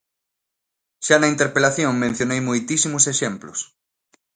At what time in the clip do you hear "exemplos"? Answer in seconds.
3.13-3.59